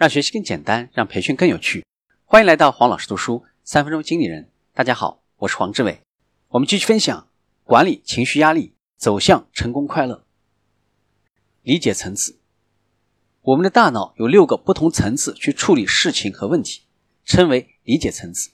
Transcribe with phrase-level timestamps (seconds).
[0.00, 1.84] 让学习更简单，让培训更有趣。
[2.24, 4.50] 欢迎来到黄老师读书三分钟经理人。
[4.72, 6.00] 大家好，我是黄志伟。
[6.48, 7.28] 我们继续分享
[7.64, 10.24] 管理情绪压力，走向成功快乐。
[11.60, 12.38] 理解层次，
[13.42, 16.84] 我们的大脑有六个不同层次去处理事情和问题，
[17.26, 18.52] 称为理解层次。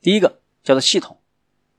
[0.00, 1.20] 第一个叫做系统，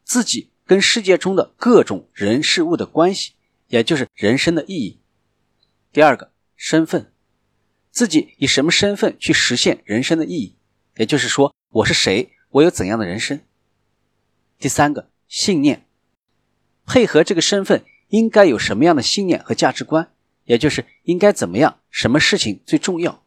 [0.04, 3.36] 自己跟世界中的各种人事物的关系，
[3.68, 5.00] 也就是人生的意义。
[5.94, 7.14] 第二个身份。
[7.92, 10.56] 自己以什么身份去实现人生的意义？
[10.98, 12.32] 也就是说，我是谁？
[12.50, 13.42] 我有怎样的人生？
[14.58, 15.88] 第三个信念，
[16.86, 20.12] 配合这个身份应该有什么样的信念和价值观？
[20.46, 21.80] 也就是应该怎么样？
[21.90, 23.24] 什么事情最重要？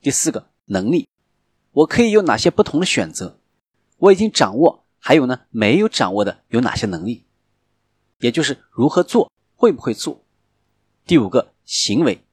[0.00, 1.08] 第四个能力，
[1.72, 3.38] 我可以有哪些不同的选择？
[3.98, 5.42] 我已经掌握，还有呢？
[5.50, 7.24] 没有掌握的有哪些能力？
[8.18, 10.24] 也就是如何做，会不会做？
[11.06, 12.24] 第五个行为。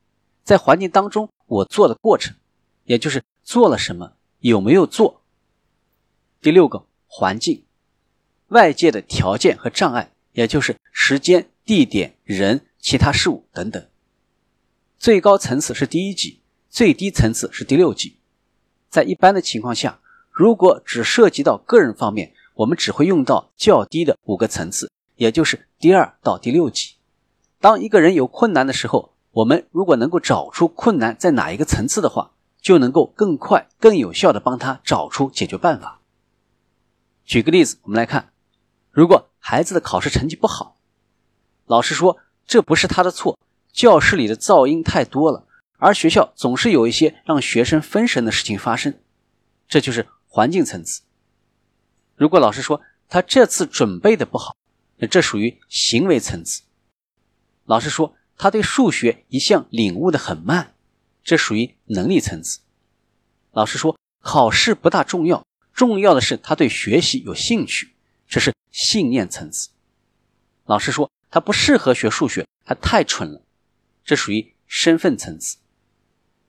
[0.49, 2.35] 在环境当中，我做的过程，
[2.85, 5.21] 也就是做了什么，有没有做。
[6.41, 7.65] 第六个环境，
[8.47, 13.87] 外界的条件和障碍，也就是时间、地点、人、其他事物等等。
[14.97, 18.17] 最高层次是第一级，最低层次是第六级。
[18.89, 19.99] 在一般的情况下，
[20.31, 26.95] 如果只涉及到个人方面，我们只会用到较低的五个层次，也就是第二到第六级。
[27.59, 36.01] 当一个人有困难的时候，我们如果能够找出困难在哪一个层次的话，就能够更快、更有效的帮他找出解决办法。
[37.23, 38.33] 举个例子，我们来看，
[38.91, 40.77] 如果孩子的考试成绩不好，
[41.65, 43.39] 老师说这不是他的错，
[43.71, 48.99] 教室里的噪音太多了，而学校总是有一些让学生分神的事情发生，
[49.69, 51.03] 这就是环境层次。
[52.15, 54.53] 如果老师说他这次准备的不好，
[54.97, 56.63] 那这属于行为层次。
[57.63, 58.13] 老师说。
[58.39, 60.73] 他对数学一向领悟的很慢，
[61.25, 62.61] 这属于能力层次。
[63.51, 67.89] 老师说考试不大重要，重要的是他对学习有兴趣，
[68.29, 69.67] 这是信念层次。
[70.65, 73.41] 老师说他不适合学数学，他太蠢了，
[74.05, 75.57] 这属于身份层次。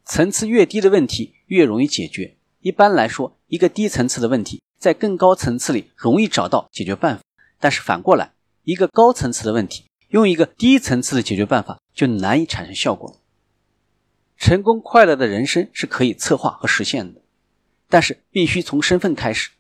[0.04, 2.36] 层次越低的问题越容易解决。
[2.60, 7.24] 一般来说，一个低层次的问题在更高层次里容易找到解决办法，
[7.58, 8.32] 但是反过来，
[8.62, 9.86] 一个高层次的问题。
[10.10, 13.20] 用一个低层次的解决办法就难以产生效果。
[14.36, 17.20] 成功快乐的人生是可以策划和实现的，
[17.88, 19.50] 但是必须从身份开始。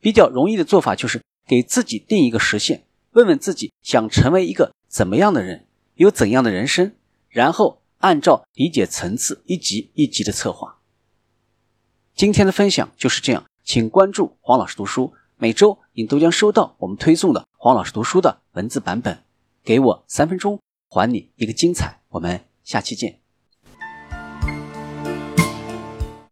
[0.00, 6.92] 比较容易的做法就是给自己定一个时限，问问自己想成为一个怎么样的人，有怎样的人生，
[7.28, 10.78] 然后按照理解层次一级一级的策划。
[12.14, 19.27] 今天的分享就是这样，请关注黄老师读书，每周你都将收到我们推送的黄老师读书的文字版本。
[19.68, 20.58] 给我三分钟，
[20.88, 22.00] 还你一个精彩。
[22.08, 23.27] 我们下期见。